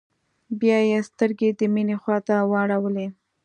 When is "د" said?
1.59-1.61